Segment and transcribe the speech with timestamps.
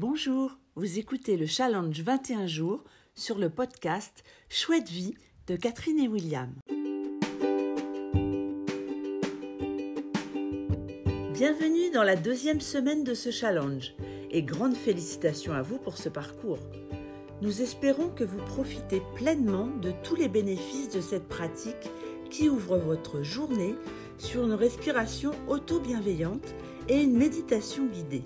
[0.00, 2.84] Bonjour, vous écoutez le challenge 21 jours
[3.16, 5.16] sur le podcast Chouette vie
[5.48, 6.54] de Catherine et William.
[11.32, 13.96] Bienvenue dans la deuxième semaine de ce challenge
[14.30, 16.60] et grandes félicitations à vous pour ce parcours.
[17.42, 21.90] Nous espérons que vous profitez pleinement de tous les bénéfices de cette pratique
[22.30, 23.74] qui ouvre votre journée
[24.16, 26.54] sur une respiration auto-bienveillante
[26.88, 28.22] et une méditation guidée.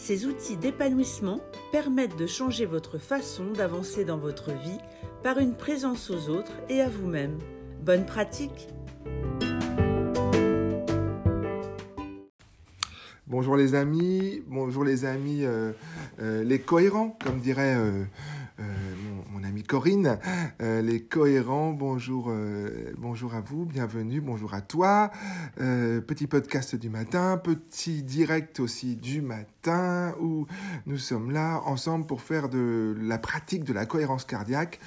[0.00, 1.40] Ces outils d'épanouissement
[1.72, 4.78] permettent de changer votre façon d'avancer dans votre vie
[5.22, 7.36] par une présence aux autres et à vous-même.
[7.82, 8.68] Bonne pratique
[13.26, 15.72] Bonjour les amis, bonjour les amis, euh,
[16.20, 18.04] euh, les cohérents, comme dirait euh,
[19.70, 20.18] Corinne,
[20.58, 22.32] les cohérents, bonjour,
[22.98, 25.12] bonjour à vous, bienvenue, bonjour à toi.
[25.56, 30.48] petit podcast du matin, petit direct aussi du matin, où
[30.86, 34.80] nous sommes là ensemble pour faire de la pratique de la cohérence cardiaque,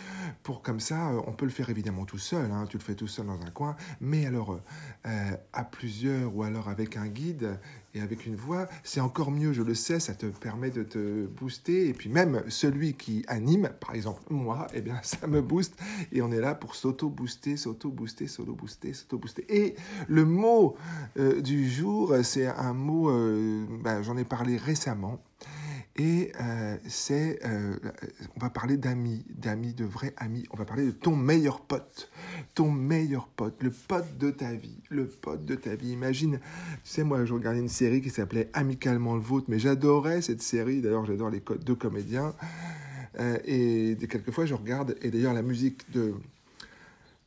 [0.43, 3.07] pour comme ça, on peut le faire évidemment tout seul, hein, tu le fais tout
[3.07, 4.59] seul dans un coin, mais alors
[5.05, 7.57] à plusieurs ou alors avec un guide,
[7.95, 11.25] et avec une voix, c'est encore mieux, je le sais, ça te permet de te
[11.27, 11.89] booster.
[11.89, 15.77] Et puis même celui qui anime, par exemple moi, eh bien ça me booste.
[16.11, 19.45] Et on est là pour s'auto-booster, s'auto-booster, s'auto-booster, s'auto-booster.
[19.49, 19.75] Et
[20.07, 20.75] le mot
[21.17, 25.21] euh, du jour, c'est un mot, euh, ben, j'en ai parlé récemment.
[25.95, 27.75] Et euh, c'est, euh,
[28.35, 30.43] on va parler d'amis, d'amis, de vrais amis.
[30.51, 32.09] On va parler de ton meilleur pote,
[32.55, 35.91] ton meilleur pote, le pote de ta vie, le pote de ta vie.
[35.91, 36.39] Imagine,
[36.83, 40.41] tu sais, moi, je regardais une série qui s'appelait Amicalement le vôtre, mais j'adorais cette
[40.41, 40.81] série.
[40.81, 42.33] D'ailleurs, j'adore les deux comédiens.
[43.19, 46.15] Euh, et quelquefois, je regarde, et d'ailleurs, la musique de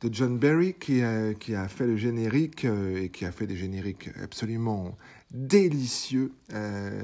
[0.01, 3.55] de John Barry qui a, qui a fait le générique et qui a fait des
[3.55, 4.95] génériques absolument
[5.31, 7.03] délicieux euh,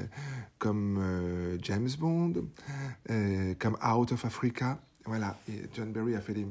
[0.58, 2.34] comme euh, James Bond,
[3.10, 4.80] euh, comme Out of Africa.
[5.06, 6.46] Voilà, et John Barry a fait des,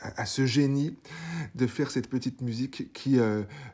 [0.00, 0.96] à ce génie
[1.56, 3.18] de faire cette petite musique qui,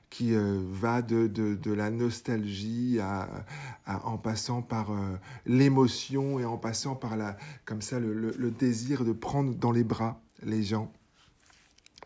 [0.09, 3.45] qui va de, de, de, la nostalgie à,
[3.87, 4.93] en passant par
[5.45, 7.37] l'émotion et en passant par la,
[7.67, 10.91] comme ça le, le, désir de prendre dans les bras les gens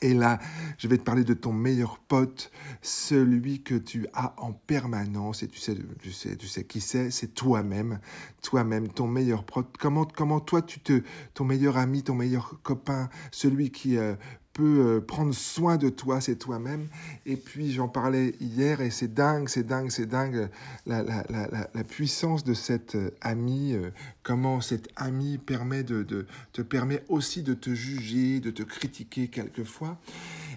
[0.03, 0.39] et là,
[0.77, 2.51] je vais te parler de ton meilleur pote,
[2.83, 5.43] celui que tu as en permanence.
[5.43, 7.99] Et tu sais, tu sais, qui c'est, c'est toi-même,
[8.43, 9.75] toi-même, ton meilleur pote.
[9.79, 11.03] Comment, comment toi, tu te,
[11.33, 14.17] ton meilleur ami, ton meilleur copain, celui qui euh,
[14.57, 16.89] peut euh, prendre soin de toi, c'est toi-même.
[17.27, 20.49] Et puis j'en parlais hier et c'est dingue, c'est dingue, c'est dingue
[20.87, 23.91] la, la, la, la, puissance de cette euh, amie, euh,
[24.23, 29.29] comment cette amie permet de, de, te permet aussi de te juger, de te critiquer
[29.29, 29.99] quelquefois.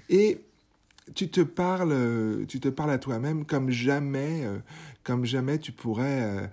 [0.09, 0.39] Et
[1.13, 4.43] tu te parles, tu te parles à toi-même comme jamais,
[5.03, 6.51] comme jamais tu pourrais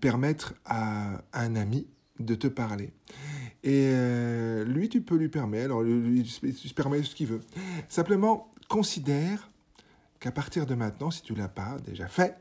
[0.00, 1.86] permettre à un ami
[2.18, 2.92] de te parler.
[3.62, 7.40] Et euh, lui, tu peux lui permettre, alors lui, il se permet ce qu'il veut.
[7.88, 9.50] Simplement, considère
[10.20, 12.36] qu'à partir de maintenant, si tu l'as pas déjà fait,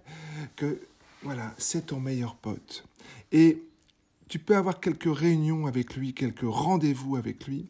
[0.55, 0.81] que
[1.21, 2.85] voilà, c'est ton meilleur pote.
[3.31, 3.63] Et
[4.33, 7.67] tu peux avoir quelques réunions avec lui, quelques rendez-vous avec lui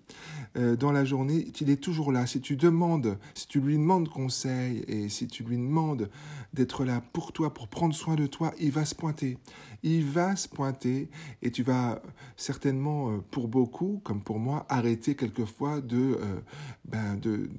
[0.55, 1.45] euh, dans la journée.
[1.59, 2.25] Il est toujours là.
[2.25, 6.09] Si tu demandes, si tu lui demandes conseil et si tu lui demandes
[6.53, 9.37] d'être là pour toi, pour prendre soin de toi, il va se pointer.
[9.83, 11.09] Il va se pointer
[11.41, 12.01] et tu vas
[12.37, 16.39] certainement, euh, pour beaucoup, comme pour moi, arrêter quelquefois de, euh,
[16.85, 17.49] ben de,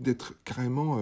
[0.00, 0.98] d'être carrément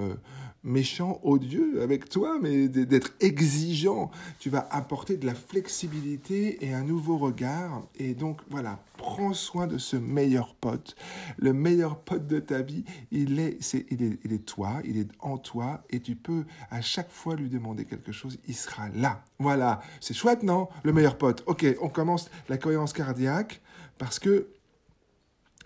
[0.65, 4.11] méchant, odieux avec toi, mais d'être exigeant.
[4.39, 7.83] Tu vas apporter de la flexibilité et un nouveau regard.
[7.97, 10.97] Et donc voilà, prends soin de ce meilleur pote.
[11.39, 14.99] Le meilleur pote de ta vie, il est, c'est, il est, il est toi, il
[14.99, 18.89] est en toi, et tu peux à chaque fois lui demander quelque chose, il sera
[18.91, 19.25] là.
[19.39, 20.69] Voilà, c'est chouette, non?
[20.83, 21.43] Le meilleur pote.
[21.47, 23.61] Ok, on commence la cohérence cardiaque
[23.99, 24.49] parce que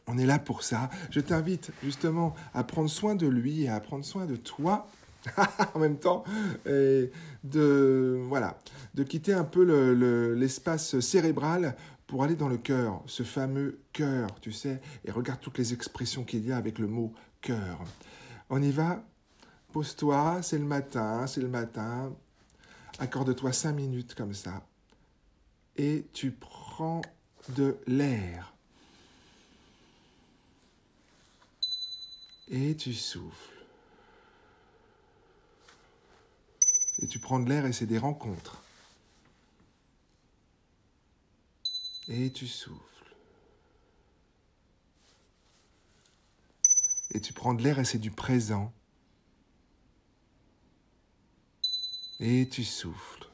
[0.07, 0.89] on est là pour ça.
[1.11, 4.87] Je t'invite justement à prendre soin de lui et à prendre soin de toi
[5.75, 6.25] en même temps
[6.65, 8.59] de voilà
[8.95, 9.63] de quitter un peu
[10.35, 15.59] l'espace cérébral pour aller dans le cœur, ce fameux cœur, tu sais, et regarde toutes
[15.59, 17.81] les expressions qu'il y a avec le mot cœur.
[18.49, 19.03] On y va?
[19.73, 22.15] Pose-toi, c'est le matin, c'est le matin.
[23.01, 24.63] Accorde-toi cinq minutes comme ça.
[25.77, 27.03] Et tu prends
[27.57, 28.57] de l'air.
[32.49, 33.56] et tu souffles.
[37.03, 38.63] Et tu prends de l'air et c'est des rencontres.
[42.09, 43.15] Et tu souffles.
[47.11, 48.73] Et tu prends de l'air et c'est du présent.
[52.21, 53.29] Et tu souffles.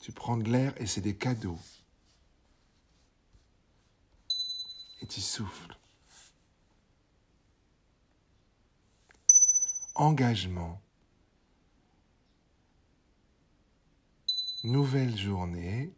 [0.00, 1.58] Tu prends de l'air et c'est des cadeaux.
[5.00, 5.76] Et tu souffles.
[9.96, 10.80] Engagement.
[14.64, 15.92] Nouvelle journée.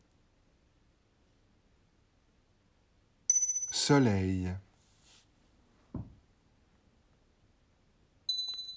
[3.70, 4.52] Soleil.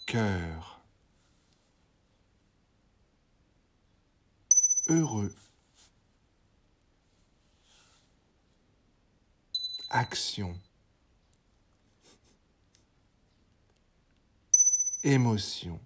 [0.05, 0.81] Cœur.
[4.87, 5.35] Heureux.
[9.89, 10.55] Action.
[15.03, 15.79] Émotion.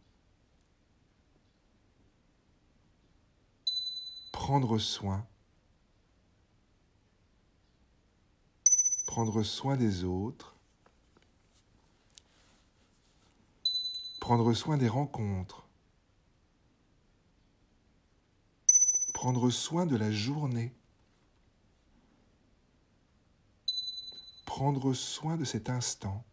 [4.32, 5.28] Prendre soin.
[9.06, 10.56] Prendre soin des autres.
[14.20, 15.68] Prendre soin des rencontres.
[19.14, 20.74] Prendre soin de la journée.
[24.46, 26.26] Prendre soin de cet instant.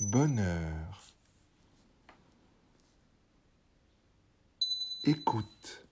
[0.00, 1.02] Bonheur.
[5.02, 5.86] Écoute.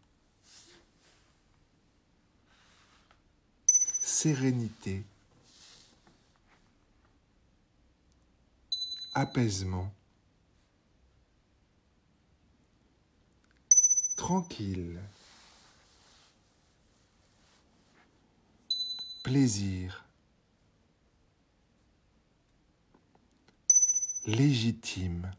[4.00, 5.04] Sérénité.
[9.14, 9.92] Apaisement.
[14.16, 15.00] Tranquille.
[19.24, 20.05] Plaisir.
[24.26, 25.30] Légitime.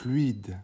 [0.00, 0.58] fluide,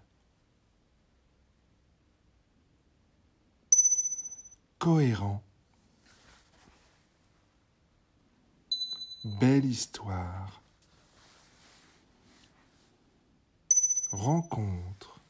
[4.79, 5.43] cohérent,
[9.25, 10.63] belle histoire,
[14.11, 15.21] rencontre,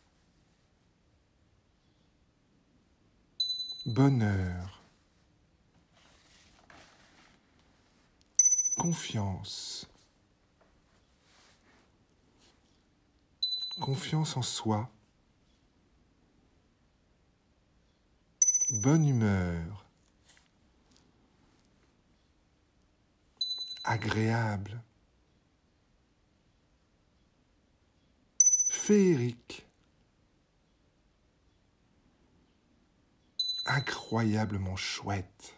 [3.87, 4.76] bonheur,
[8.77, 9.89] confiance.
[13.81, 14.91] confiance en soi,
[18.71, 19.85] bonne humeur,
[23.85, 24.83] agréable,
[28.71, 29.67] féerique,
[33.67, 35.56] incroyablement chouette,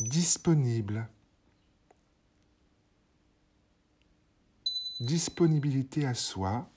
[0.00, 1.08] disponible.
[5.00, 6.68] disponibilité à soi,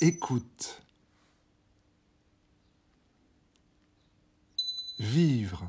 [0.00, 0.82] écoute,
[5.00, 5.68] vivre,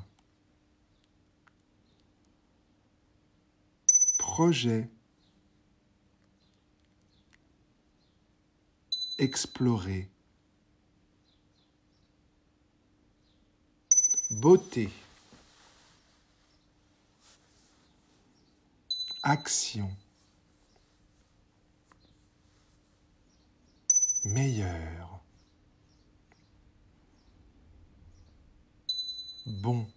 [4.19, 4.89] projet,
[9.17, 10.07] explorer,
[14.35, 14.89] beauté.
[19.23, 19.89] action.
[24.23, 25.19] Meilleur.
[29.47, 29.87] Bon.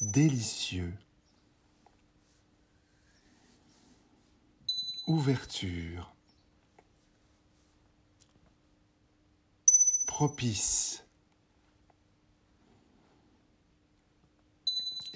[0.00, 0.94] Délicieux.
[5.06, 6.14] Ouverture.
[10.22, 11.02] Propice.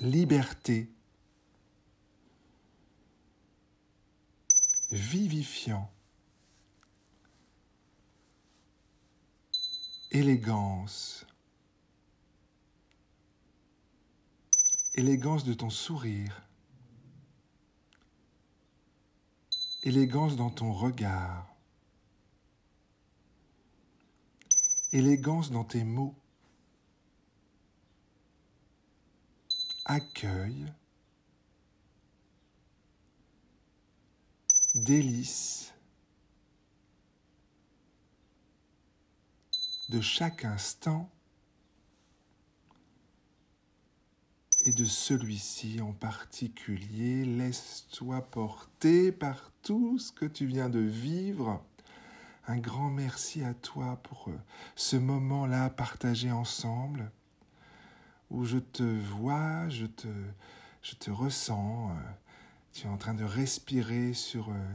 [0.00, 0.90] liberté,
[4.90, 5.88] vivifiant,
[10.10, 11.24] élégance,
[14.96, 16.42] élégance de ton sourire,
[19.84, 21.55] élégance dans ton regard,
[24.92, 26.14] élégance dans tes mots,
[29.84, 30.66] accueil,
[34.74, 35.72] délice
[39.88, 41.10] de chaque instant
[44.64, 47.24] et de celui-ci en particulier.
[47.24, 51.64] Laisse-toi porter par tout ce que tu viens de vivre.
[52.48, 54.38] Un grand merci à toi pour euh,
[54.76, 57.10] ce moment-là partagé ensemble
[58.30, 60.08] où je te vois, je te,
[60.82, 61.94] je te ressens, euh,
[62.72, 64.74] tu es en train de respirer sur euh,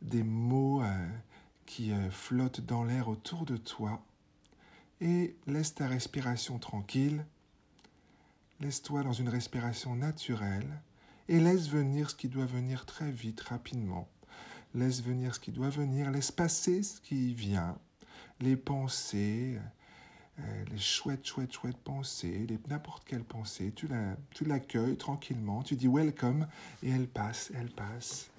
[0.00, 0.82] des mots
[1.66, 4.02] qui flottent dans l'air autour de toi.
[5.00, 7.24] Et laisse ta respiration tranquille,
[8.62, 10.80] Laisse-toi dans une respiration naturelle
[11.28, 14.08] et laisse venir ce qui doit venir très vite, rapidement.
[14.74, 17.76] Laisse venir ce qui doit venir, laisse passer ce qui vient,
[18.40, 19.58] les pensées,
[20.40, 23.72] euh, les chouettes, chouettes, chouettes pensées, n'importe quelle pensée.
[23.72, 26.46] Tu, la, tu l'accueilles tranquillement, tu dis welcome
[26.82, 28.30] et elle passe, elle passe.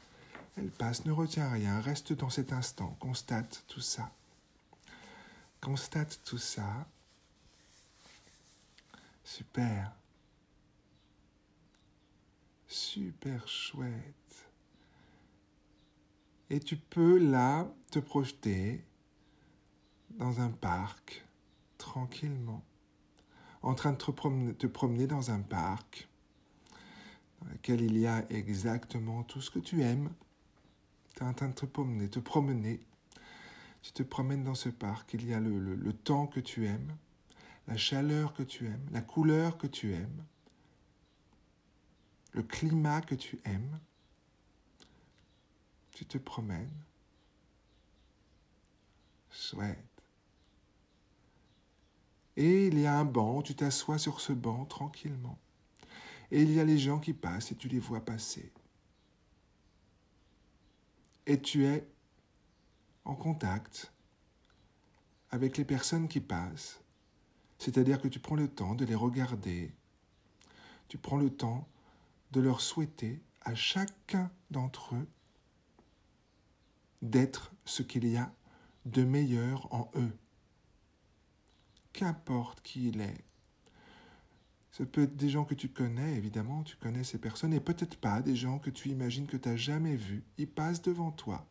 [0.58, 4.12] Elle passe, ne retiens rien, reste dans cet instant, constate tout ça.
[5.62, 6.86] Constate tout ça.
[9.24, 9.92] Super.
[12.68, 14.23] Super chouette.
[16.54, 18.86] Et tu peux là te projeter
[20.12, 21.26] dans un parc,
[21.80, 22.64] tranquillement,
[23.64, 26.08] en train de te promener, dans un parc
[27.42, 30.12] dans lequel il y a exactement tout ce que tu aimes.
[31.16, 32.80] Tu es en train de te promener, te promener.
[33.82, 36.96] Tu te promènes dans ce parc, il y a le temps que tu aimes,
[37.68, 40.24] la chaleur que tu aimes, la couleur que tu aimes,
[42.34, 43.80] le climat que tu aimes.
[46.04, 46.84] Tu te promènes.
[49.32, 49.78] Chouette.
[52.36, 55.40] Et il y a un banc, tu t'assois sur ce banc tranquillement.
[56.30, 58.52] Et il y a les gens qui passent et tu les vois passer.
[61.26, 61.88] Et tu es
[63.06, 63.94] en contact
[65.32, 66.82] avec les personnes qui passent.
[67.60, 69.72] C'est-à-dire que tu prends le temps de les regarder.
[70.90, 71.66] Tu prends le temps
[72.34, 75.08] de leur souhaiter à chacun d'entre eux
[77.04, 78.34] d'être ce qu'il y a
[78.86, 80.12] de meilleur en eux
[81.92, 83.24] qu'importe qui il est.
[84.72, 87.98] Ce peut être des gens que tu connais, évidemment, tu connais ces personnes, et peut-être
[87.98, 90.24] pas des gens que tu imagines que tu n'as jamais vus.
[90.40, 91.46] Ils passent devant toi.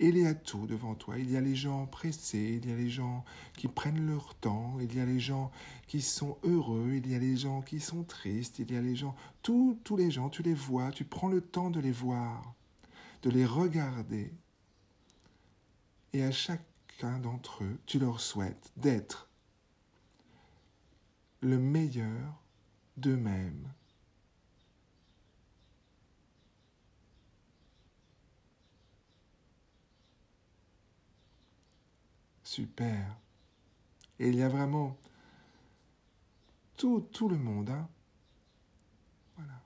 [0.00, 1.18] il y a tout devant toi.
[1.18, 3.26] Il y a les gens pressés, il y a les gens
[3.58, 5.50] qui prennent leur temps, il y a les gens
[5.86, 8.96] qui sont heureux, il y a les gens qui sont tristes, il y a les
[8.96, 9.14] gens...
[9.42, 12.54] Tous les gens, tu les vois, tu prends le temps de les voir,
[13.22, 14.32] de les regarder.
[16.16, 19.28] Et à chacun d'entre eux, tu leur souhaites d'être
[21.42, 22.42] le meilleur
[22.96, 23.70] d'eux-mêmes.
[32.44, 33.18] Super.
[34.18, 34.96] Et il y a vraiment
[36.78, 37.68] tout, tout le monde.
[37.68, 37.86] Hein.
[39.36, 39.60] Voilà.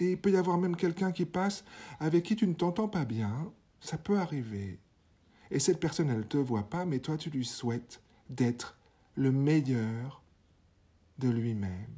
[0.00, 1.64] Et il peut y avoir même quelqu'un qui passe
[2.00, 3.52] avec qui tu ne t'entends pas bien.
[3.78, 4.80] Ça peut arriver.
[5.52, 8.78] Et cette personne, elle ne te voit pas, mais toi, tu lui souhaites d'être
[9.16, 10.22] le meilleur
[11.18, 11.94] de lui-même.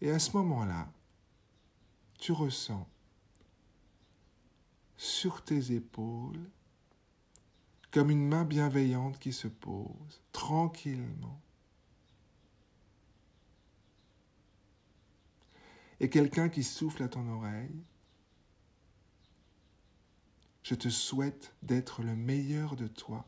[0.00, 0.92] Et à ce moment-là,
[2.20, 2.88] tu ressens
[4.96, 6.48] sur tes épaules
[7.90, 11.40] comme une main bienveillante qui se pose tranquillement.
[15.98, 17.82] Et quelqu'un qui souffle à ton oreille.
[20.70, 23.26] Je te souhaite d'être le meilleur de toi.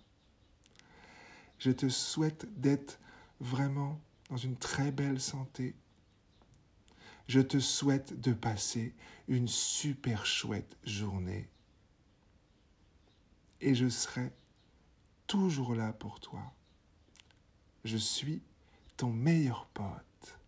[1.58, 3.00] Je te souhaite d'être
[3.40, 5.74] vraiment dans une très belle santé.
[7.26, 8.94] Je te souhaite de passer
[9.26, 11.48] une super chouette journée.
[13.60, 14.30] Et je serai
[15.26, 16.44] toujours là pour toi.
[17.84, 18.40] Je suis
[18.96, 20.38] ton meilleur pote.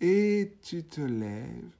[0.00, 1.78] Et tu te lèves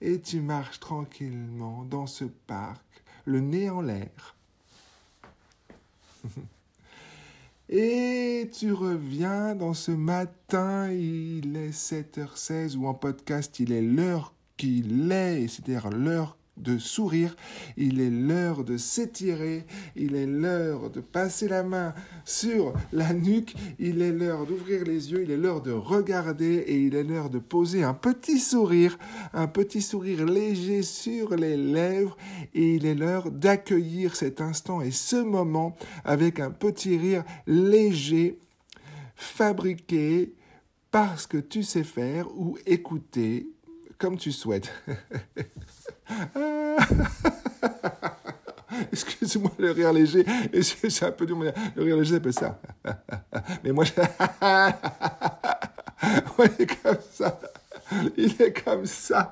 [0.00, 2.84] et tu marches tranquillement dans ce parc,
[3.24, 4.36] le nez en l'air.
[7.72, 14.34] Et tu reviens dans ce matin, il est 7h16 ou en podcast, il est l'heure
[14.56, 17.36] qu'il est, c'est-à-dire l'heure de sourire,
[17.76, 23.54] il est l'heure de s'étirer, il est l'heure de passer la main sur la nuque,
[23.78, 27.30] il est l'heure d'ouvrir les yeux, il est l'heure de regarder et il est l'heure
[27.30, 28.98] de poser un petit sourire,
[29.32, 32.16] un petit sourire léger sur les lèvres.
[32.54, 38.38] Et il est l'heure d'accueillir cet instant et ce moment avec un petit rire léger,
[39.16, 40.34] fabriqué
[40.90, 43.46] parce que tu sais faire ou écouter
[44.00, 44.72] comme tu souhaites.
[48.92, 50.24] Excuse-moi le rire léger,
[50.62, 52.58] c'est un peu dur, le rire léger, c'est ça.
[53.62, 53.92] Mais moi, je...
[56.38, 57.38] il est comme ça.
[58.16, 59.30] Il est comme ça.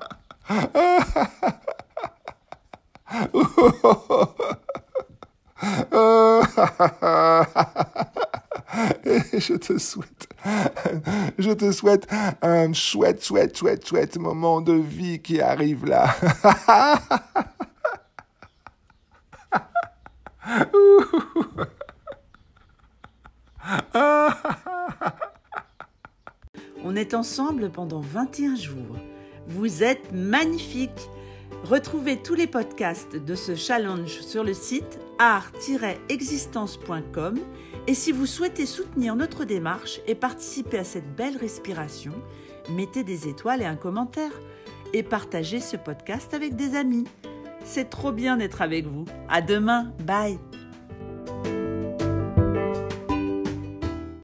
[9.33, 10.18] Je te souhaite,
[11.37, 12.07] Je te souhaite
[12.41, 16.15] un chouette, chouette, chouette, chouette moment de vie qui arrive là.
[26.83, 28.97] On est ensemble pendant 21 jours.
[29.47, 31.07] Vous êtes magnifiques.
[31.63, 37.39] Retrouvez tous les podcasts de ce challenge sur le site art-existence.com
[37.89, 42.13] et si vous souhaitez soutenir notre démarche et participer à cette belle respiration,
[42.69, 44.31] mettez des étoiles et un commentaire
[44.93, 47.05] et partagez ce podcast avec des amis.
[47.65, 49.05] C'est trop bien d'être avec vous.
[49.27, 49.91] À demain.
[50.05, 50.37] Bye.